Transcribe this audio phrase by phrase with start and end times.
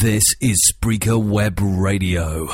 [0.00, 2.48] This is Spreaker Web Radio.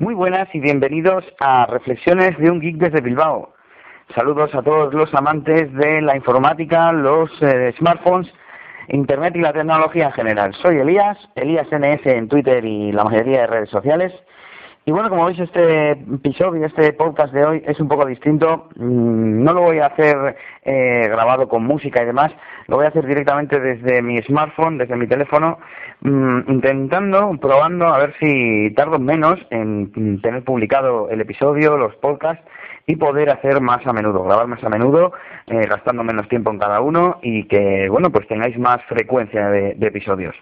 [0.00, 3.54] Muy buenas y bienvenidos a Reflexiones de un Geek desde Bilbao.
[4.12, 8.26] Saludos a todos los amantes de la informática, los eh, smartphones,
[8.88, 10.54] Internet y la tecnología en general.
[10.60, 14.12] Soy Elías, Elías NS en Twitter y la mayoría de redes sociales.
[14.86, 18.70] Y bueno, como veis, este episodio, este podcast de hoy es un poco distinto.
[18.76, 22.32] Mm, no lo voy a hacer eh, grabado con música y demás,
[22.66, 25.58] lo voy a hacer directamente desde mi smartphone, desde mi teléfono,
[26.00, 32.42] mm, intentando, probando a ver si tardo menos en tener publicado el episodio, los podcasts
[32.86, 35.12] y poder hacer más a menudo, grabar más a menudo,
[35.46, 39.76] eh, gastando menos tiempo en cada uno y que, bueno, pues tengáis más frecuencia de
[39.78, 40.34] episodios.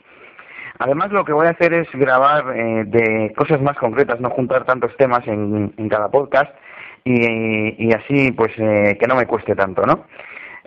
[0.78, 4.64] Además, lo que voy a hacer es grabar eh, de cosas más concretas, no juntar
[4.64, 6.54] tantos temas en, cada podcast
[7.04, 10.04] y, así, pues, eh, que no me cueste tanto, ¿no?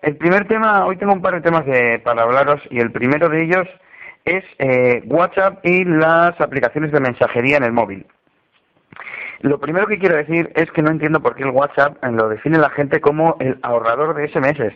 [0.02, 1.64] El primer tema, hoy tengo un par de temas
[2.04, 3.68] para hablaros y el primero de ellos
[4.26, 8.06] es eh, WhatsApp y las aplicaciones de mensajería en el móvil.
[9.42, 12.60] Lo primero que quiero decir es que no entiendo por qué el WhatsApp lo define
[12.60, 14.76] la gente como el ahorrador de SMS.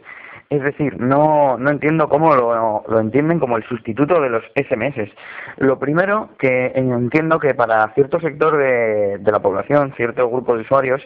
[0.50, 5.10] Es decir, no, no entiendo cómo lo, lo, entienden como el sustituto de los SMS.
[5.58, 10.62] Lo primero que entiendo que para cierto sector de, de la población, cierto grupo de
[10.62, 11.02] usuarios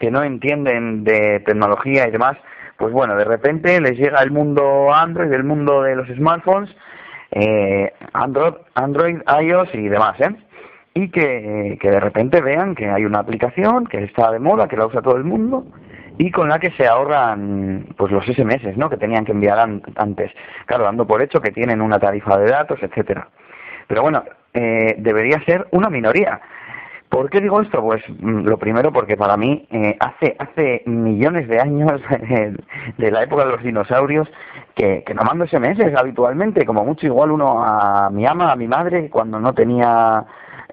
[0.00, 2.36] que no entienden de tecnología y demás,
[2.76, 6.74] pues bueno, de repente les llega el mundo Android, el mundo de los smartphones,
[7.30, 10.34] eh, Android, Android, iOS y demás, ¿eh?
[10.94, 14.76] Y que, que de repente vean que hay una aplicación que está de moda, que
[14.76, 15.66] la usa todo el mundo,
[16.18, 18.88] y con la que se ahorran pues los SMS ¿no?
[18.88, 19.58] que tenían que enviar
[19.96, 20.32] antes,
[20.64, 23.28] claro, dando por hecho que tienen una tarifa de datos, etcétera.
[23.86, 26.40] Pero bueno, eh, debería ser una minoría.
[27.08, 27.80] ¿Por qué digo esto?
[27.82, 32.00] Pues mm, lo primero porque para mí eh, hace hace millones de años
[32.98, 34.28] de la época de los dinosaurios
[34.74, 38.66] que, que no mando SMS habitualmente, como mucho igual uno a mi ama, a mi
[38.66, 40.24] madre cuando no tenía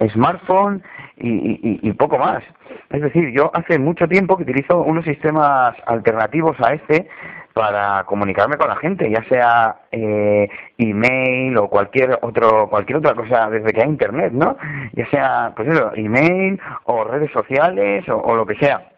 [0.09, 0.83] smartphone
[1.17, 2.44] y, y, poco más.
[2.89, 7.07] Es decir, yo hace mucho tiempo que utilizo unos sistemas alternativos a este
[7.53, 13.50] para comunicarme con la gente, ya sea eh, email o cualquier otro cualquier otra cosa
[13.50, 14.57] desde que hay internet, ¿no?
[14.94, 18.90] Ya sea pues eso, email o redes sociales o, lo que sea.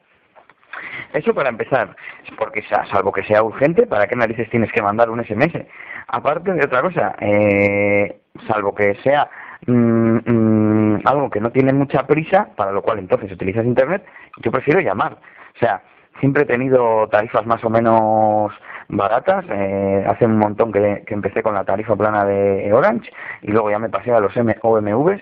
[1.13, 1.95] Eso para empezar,
[2.37, 5.65] porque salvo que sea urgente, ¿para qué narices tienes que mandar un SMS?
[6.07, 9.29] Aparte de otra cosa, eh, salvo que sea
[9.67, 10.64] Mm, mm,
[11.05, 14.05] algo que no tiene mucha prisa, para lo cual entonces utilizas Internet,
[14.41, 15.17] yo prefiero llamar.
[15.55, 15.81] O sea,
[16.19, 18.51] siempre he tenido tarifas más o menos
[18.87, 19.45] baratas.
[19.49, 23.11] Eh, hace un montón que, empecé con la tarifa plana de Orange
[23.41, 25.21] y luego ya me pasé a los M OMVs.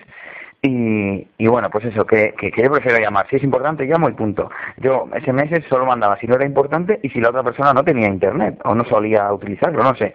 [0.62, 3.26] Y, y bueno, pues eso, que, que, prefiero llamar.
[3.28, 4.50] Si es importante, llamo y punto.
[4.78, 8.08] Yo SMS solo mandaba si no era importante y si la otra persona no tenía
[8.08, 10.14] internet o no solía utilizarlo, no sé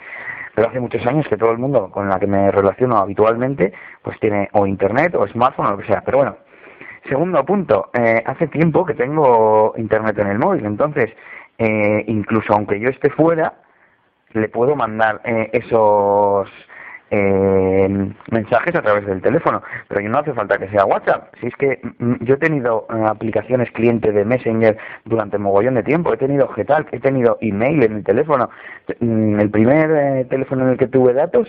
[0.60, 3.72] pero hace muchos años que todo el mundo con la que me relaciono habitualmente
[4.02, 6.02] pues tiene o internet o smartphone o lo que sea.
[6.02, 6.36] Pero bueno,
[7.08, 11.12] segundo punto, eh, hace tiempo que tengo internet en el móvil, entonces
[11.58, 13.54] eh, incluso aunque yo esté fuera,
[14.34, 16.50] le puedo mandar eh, esos
[17.12, 21.34] eh, mensajes a través del teléfono, pero no hace falta que sea WhatsApp.
[21.40, 25.84] Si es que mm, yo he tenido eh, aplicaciones cliente de Messenger durante mogollón de
[25.84, 28.50] tiempo, he tenido Getalk, he tenido email en el teléfono.
[29.00, 31.48] Mm, el primer eh, teléfono en el que tuve datos,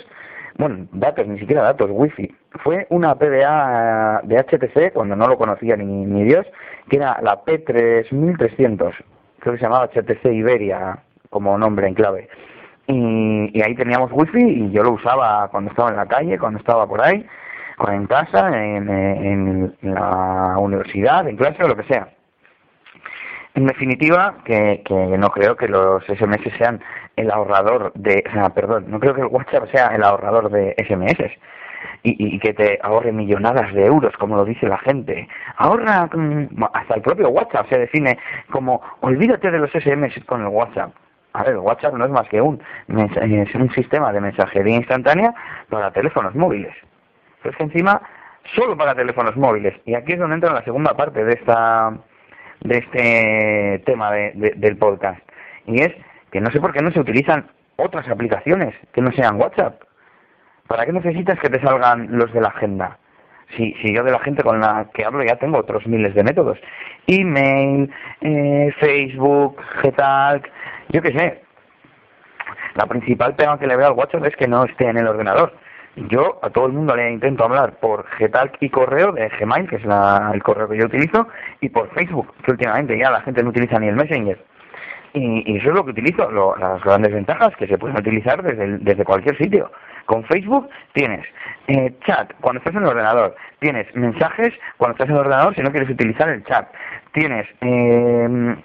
[0.56, 5.77] bueno, datos, ni siquiera datos, wifi, fue una PDA de HTC, cuando no lo conocía
[5.77, 6.47] ni, ni Dios,
[6.88, 8.92] que era la P3300,
[9.41, 10.98] creo que se llamaba HTC Iberia
[11.31, 12.28] como nombre en clave
[12.91, 12.92] y,
[13.62, 17.02] ahí teníamos wifi y yo lo usaba cuando estaba en la calle, cuando estaba por
[17.04, 17.26] ahí,
[17.88, 22.08] en casa, en, en, la universidad, en clase o lo que sea.
[23.54, 26.80] En definitiva, que, que no creo que los SMS sean
[27.16, 30.74] el ahorrador de, o sea, perdón, no creo que el WhatsApp sea el ahorrador de
[30.78, 31.18] SMS
[32.02, 35.28] y, y que te ahorre millonadas de euros, como lo dice la gente.
[35.56, 38.18] Ahorra, mm, hasta el propio WhatsApp se define
[38.50, 40.92] como olvídate de los SMS con el WhatsApp.
[41.32, 45.32] A ver, WhatsApp no es más que un, es un sistema de mensajería instantánea
[45.68, 46.74] para teléfonos móviles.
[47.42, 48.03] Pero es que encima,
[48.54, 49.74] solo para teléfonos móviles.
[49.86, 51.92] Y aquí es donde entra la segunda parte de esta
[52.60, 55.21] de este tema de, del podcast.
[55.66, 55.92] Y es
[56.30, 57.47] que no sé por qué no se utilizan
[57.77, 59.82] otras aplicaciones que no sean WhatsApp.
[60.66, 62.98] ¿Para qué necesitas que te salgan los de la agenda?
[63.56, 66.22] Si, si yo de la gente con la que hablo ya tengo otros miles de
[66.22, 66.59] métodos.
[67.09, 67.91] Email,
[68.21, 70.48] eh, Facebook, Getalk,
[70.92, 71.42] yo qué sé.
[72.75, 75.53] La principal pega que le veo al WhatsApp es que no esté en el ordenador.
[76.09, 79.77] Yo a todo el mundo le intento hablar por Getalk y correo de Gmail, que
[79.77, 81.27] es el correo que yo utilizo,
[81.60, 84.42] y por Facebook, que últimamente ya la gente no utiliza ni el Messenger.
[85.13, 89.04] Y, eso es lo que utilizo, las grandes ventajas que se pueden utilizar desde, desde
[89.04, 89.71] cualquier sitio.
[90.07, 91.27] Con Facebook tienes
[91.66, 95.63] eh, chat cuando estás en el ordenador, tienes mensajes cuando estás en el ordenador si
[95.63, 96.69] no quieres utilizar el chat,
[97.13, 98.57] tienes eh,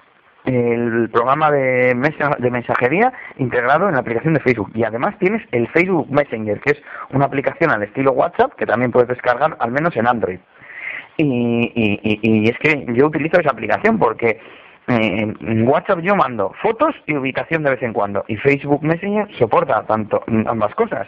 [0.45, 6.07] el programa de, mensajería integrado en la aplicación de Facebook y además tienes el Facebook
[6.09, 6.81] Messenger, que es
[7.11, 10.39] una aplicación al estilo WhatsApp que también puedes descargar al menos en Android.
[11.17, 14.39] Y, y, y, es que yo utilizo esa aplicación porque
[14.87, 19.27] eh, en WhatsApp yo mando fotos y ubicación de vez en cuando y Facebook Messenger
[19.37, 21.07] soporta tanto ambas cosas.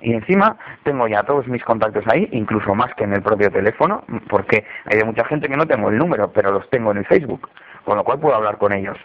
[0.00, 4.04] Y encima tengo ya todos mis contactos ahí, incluso más que en el propio teléfono,
[4.28, 7.48] porque hay mucha gente que no tengo el número, pero los tengo en el Facebook
[7.88, 8.98] con lo cual puedo hablar con ellos.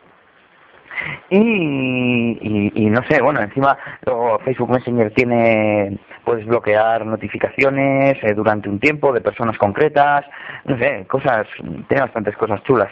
[1.30, 8.68] Y, y, no sé, bueno, encima luego Facebook Messenger tiene, puedes bloquear notificaciones eh, durante
[8.69, 10.25] un tiempo de personas concretas,
[10.66, 11.48] no sé, cosas,
[11.88, 12.92] tiene bastantes cosas chulas.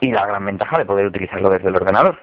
[0.00, 2.18] Y la gran ventaja de poder utilizarlo desde el ordenador.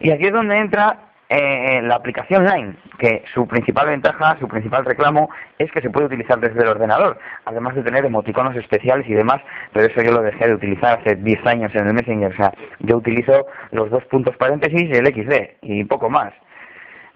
[0.00, 0.98] Y aquí es donde entra
[1.32, 6.06] eh, la aplicación Line, que su principal ventaja, su principal reclamo es que se puede
[6.06, 9.40] utilizar desde el ordenador, además de tener emoticonos especiales y demás,
[9.72, 12.52] pero eso yo lo dejé de utilizar hace 10 años en el Messenger, o sea,
[12.80, 16.32] yo utilizo los dos puntos paréntesis y el XD y poco más.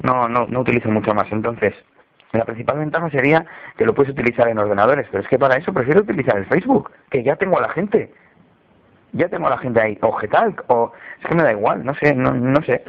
[0.04, 1.74] No, no, no utilizo mucho más, entonces
[2.30, 3.44] la principal ventaja sería
[3.76, 6.92] que lo puedes utilizar en ordenadores, pero es que para eso prefiero utilizar el Facebook,
[7.10, 8.12] que ya tengo a la gente
[9.14, 11.94] ya tengo a la gente ahí, o Getalk, o es que me da igual, no
[11.94, 12.84] sé, no, no sé.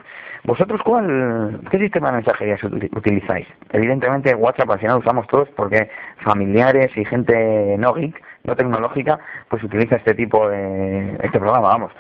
[0.46, 2.58] ¿Vosotros cuál, qué sistema de mensajería
[2.96, 3.48] utilizáis?
[3.72, 5.90] Evidentemente WhatsApp al final usamos todos porque
[6.24, 9.20] familiares y gente no geek, no tecnológica,
[9.50, 11.92] pues utiliza este tipo de, este programa, vamos.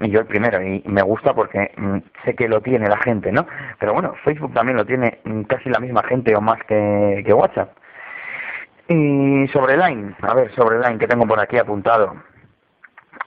[0.00, 3.32] Y yo el primero, y me gusta porque mm, sé que lo tiene la gente,
[3.32, 3.44] ¿no?
[3.80, 7.32] Pero bueno, Facebook también lo tiene mm, casi la misma gente o más que, que
[7.32, 7.76] WhatsApp.
[8.86, 12.14] Y sobre Line, a ver, sobre Line que tengo por aquí apuntado.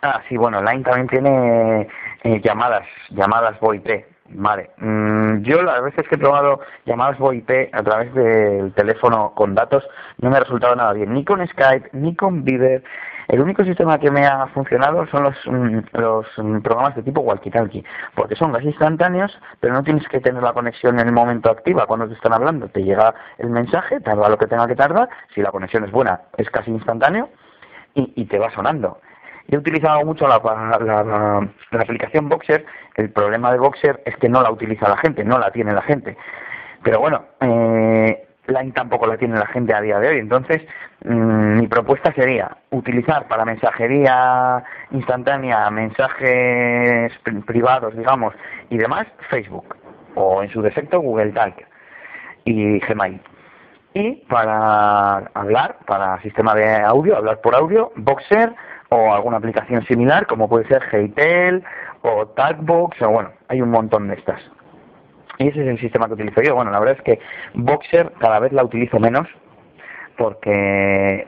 [0.02, 1.88] Ah, sí, bueno, Line también tiene
[2.24, 4.06] eh, llamadas, llamadas VoIP.
[4.34, 4.72] Vale.
[4.78, 9.84] Mm, yo las veces que he probado llamadas VoIP a través del teléfono con datos
[10.20, 11.14] no me ha resultado nada bien.
[11.14, 12.84] Ni con Skype, ni con Viber.
[13.28, 17.22] El único sistema que me ha funcionado son los, mm, los mm, programas de tipo
[17.22, 17.84] walkie-talkie,
[18.16, 21.86] porque son casi instantáneos, pero no tienes que tener la conexión en el momento activa
[21.86, 22.68] cuando te están hablando.
[22.70, 26.22] Te llega el mensaje, tarda lo que tenga que tardar, si la conexión es buena
[26.38, 27.30] es casi instantáneo
[27.94, 28.98] y, y te va sonando.
[29.52, 32.66] He utilizado mucho la, la, aplicación Boxer.
[32.96, 35.82] El problema de Boxer es que no la utiliza la gente, no la tiene la
[35.82, 36.16] gente.
[36.82, 40.20] Pero bueno, eh, Line tampoco la tiene la gente a día de hoy.
[40.20, 40.62] Entonces,
[41.04, 47.12] mm, mi propuesta sería utilizar para mensajería instantánea, mensajes
[47.46, 48.34] privados, digamos,
[48.70, 49.76] y demás, Facebook.
[50.16, 51.56] O en su defecto, Google Talk
[52.46, 53.20] y Gmail.
[53.94, 58.54] Y para hablar, para sistema de audio, hablar por audio, Boxer
[58.94, 61.64] o alguna aplicación similar, como puede ser Heitel
[62.02, 64.42] o Talkbox, o bueno, hay un montón de estas.
[65.38, 66.56] Y ese es el sistema que utilizo yo.
[66.56, 67.20] Bueno, la verdad es que
[67.54, 69.28] Boxer cada vez la utilizo menos
[70.18, 71.26] porque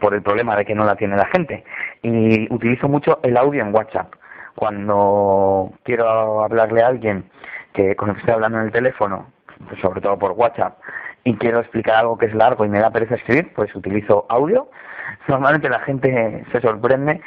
[0.00, 1.64] por el problema de que no la tiene la gente.
[2.02, 4.12] Y utilizo mucho el audio en WhatsApp.
[4.56, 7.30] Cuando quiero hablarle a alguien
[7.72, 9.28] que con el que estoy hablando en el teléfono,
[9.68, 10.78] pues sobre todo por WhatsApp,
[11.22, 14.68] y quiero explicar algo que es largo y me da pereza escribir, pues utilizo audio
[15.28, 17.20] normalmente la gente se sorprende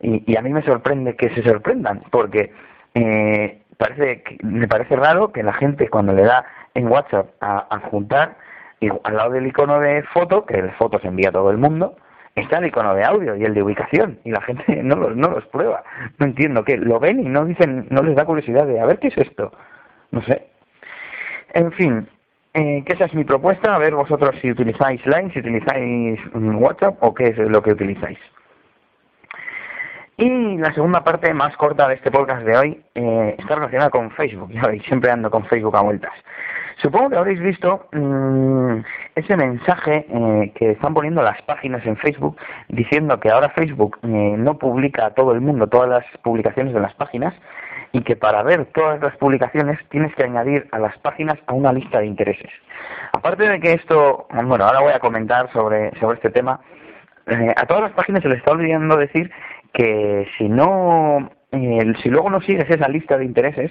[0.00, 2.52] y, a mí me sorprende que se sorprendan porque
[2.94, 6.44] eh, parece me parece raro que la gente cuando le da
[6.74, 8.36] en WhatsApp a, juntar
[8.80, 11.58] y al lado del icono de foto que el foto se envía a todo el
[11.58, 11.96] mundo
[12.34, 15.28] está el icono de audio y el de ubicación y la gente no los, no
[15.28, 15.84] los prueba.
[16.18, 18.98] No entiendo que lo ven y no dicen no les da curiosidad de a ver
[18.98, 19.52] qué es esto
[20.10, 20.46] no sé.
[21.52, 22.08] En fin
[22.56, 26.62] eh, que esa es mi propuesta, a ver vosotros si utilizáis Line, si utilizáis mm,
[26.62, 28.18] WhatsApp o qué es lo que utilizáis.
[30.16, 34.12] Y la segunda parte más corta de este podcast de hoy eh, está relacionada con
[34.12, 34.52] Facebook.
[34.52, 36.12] Ya veis, siempre ando con Facebook a vueltas.
[36.80, 38.76] Supongo que habréis visto mm,
[39.16, 42.36] ese mensaje eh, que están poniendo las páginas en Facebook
[42.68, 46.94] diciendo que ahora Facebook no publica a todo el mundo todas las publicaciones de las
[46.94, 47.34] páginas,
[47.94, 51.72] y que para ver todas las publicaciones tienes que añadir a las páginas a una
[51.72, 52.50] lista de intereses.
[53.12, 56.58] Aparte de que esto, bueno, ahora voy a comentar sobre, sobre este tema,
[57.28, 59.30] eh, a todas las páginas se les está olvidando decir
[59.72, 63.70] que si no, eh, si luego no sigues esa lista de intereses,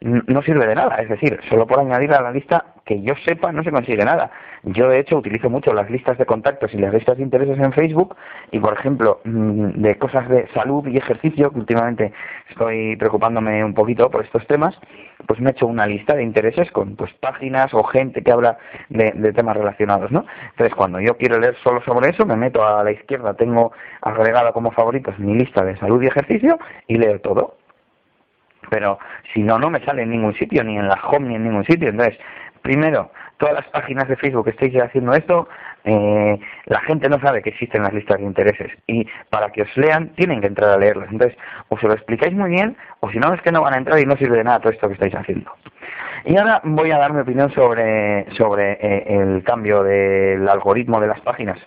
[0.00, 0.96] no sirve de nada.
[0.96, 4.30] Es decir, solo por añadir a la lista que yo sepa no se consigue nada.
[4.64, 7.72] Yo de hecho utilizo mucho las listas de contactos y las listas de intereses en
[7.72, 8.16] Facebook
[8.50, 12.12] y por ejemplo mm, de cosas de salud y ejercicio que últimamente
[12.48, 14.78] estoy preocupándome un poquito por estos temas,
[15.26, 18.58] pues me he hecho una lista de intereses con pues páginas o gente que habla
[18.88, 20.24] de, de temas relacionados, ¿no?
[20.50, 24.52] Entonces cuando yo quiero leer solo sobre eso me meto a la izquierda, tengo agregada
[24.52, 27.56] como favoritos mi lista de salud y ejercicio y leo todo
[28.72, 28.98] pero
[29.34, 31.64] si no, no me sale en ningún sitio, ni en la home ni en ningún
[31.66, 31.90] sitio.
[31.90, 32.18] Entonces,
[32.62, 35.48] Primero, todas las páginas de Facebook que estéis haciendo esto,
[35.82, 39.76] eh, la gente no sabe que existen las listas de intereses y para que os
[39.76, 41.10] lean tienen que entrar a leerlas.
[41.10, 41.36] Entonces,
[41.68, 43.98] o se lo explicáis muy bien o si no es que no van a entrar
[43.98, 45.50] y no sirve de nada todo esto que estáis haciendo.
[46.24, 51.08] Y ahora voy a dar mi opinión sobre, sobre eh, el cambio del algoritmo de
[51.08, 51.58] las páginas.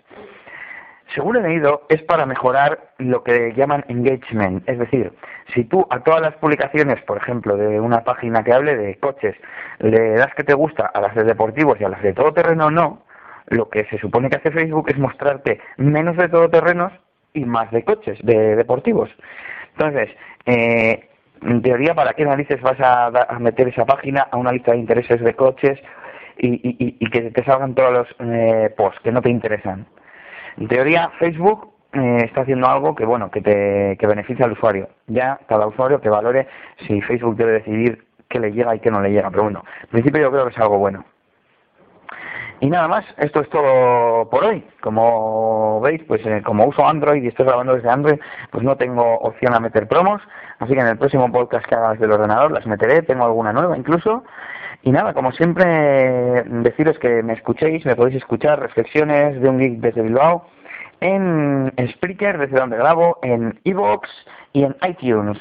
[1.13, 4.67] Según he leído, es para mejorar lo que llaman engagement.
[4.67, 5.13] Es decir,
[5.53, 9.35] si tú a todas las publicaciones, por ejemplo, de una página que hable de coches,
[9.79, 13.03] le das que te gusta a las de deportivos y a las de todoterreno no,
[13.47, 16.91] lo que se supone que hace Facebook es mostrarte menos de todoterrenos
[17.33, 19.09] y más de coches, de deportivos.
[19.77, 20.09] Entonces,
[20.45, 21.09] eh,
[21.41, 25.21] en teoría, ¿para qué narices vas a, meter esa página a una lista de intereses
[25.21, 25.79] de coches
[26.37, 29.85] y, que te salgan todos los eh, posts que no te interesan?
[30.57, 34.89] En teoría, Facebook eh, está haciendo algo que, bueno, que, te, que beneficia al usuario.
[35.07, 36.47] Ya cada usuario que valore
[36.87, 39.29] si Facebook debe decidir qué le llega y qué no le llega.
[39.29, 41.05] Pero bueno, en principio yo creo que es algo bueno.
[42.65, 44.65] Y nada más, esto es todo por hoy.
[44.81, 48.19] Como veis, pues eh, como uso Android y estoy grabando desde Android,
[48.49, 50.19] pues no tengo opción a meter promos.
[50.57, 53.53] Así que en el próximo podcast que haga desde el ordenador las meteré, tengo alguna
[53.53, 54.23] nueva incluso.
[54.81, 59.73] Y nada, como siempre, deciros que me escuchéis, me podéis escuchar reflexiones de un geek
[59.81, 60.47] desde Bilbao
[61.01, 64.09] en Spreaker, desde donde grabo, en Evox
[64.53, 65.37] y en iTunes.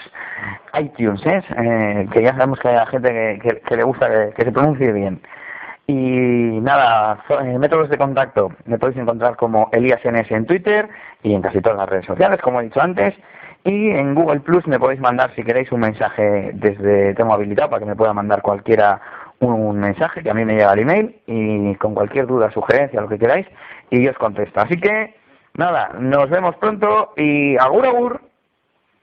[0.79, 1.43] iTunes, ¿eh?
[1.57, 5.23] eh que ya sabemos que hay gente que, le gusta que, se pronuncie bien.
[5.87, 10.89] Y nada, eh, métodos de contacto me podéis encontrar como ElíasNS en Twitter
[11.23, 13.15] y en casi todas las redes sociales, como he dicho antes.
[13.65, 17.81] Y en Google Plus me podéis mandar si queréis un mensaje desde, tengo habilitado para
[17.81, 19.01] que me pueda mandar cualquiera
[19.41, 23.09] un mensaje que a mí me llega al email y con cualquier duda, sugerencia, lo
[23.09, 23.47] que queráis,
[23.91, 24.61] y yo os contesto.
[24.61, 25.15] Así que,
[25.55, 28.21] nada, nos vemos pronto y agur agur.